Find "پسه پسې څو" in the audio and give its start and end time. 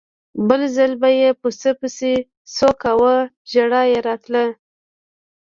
1.41-2.69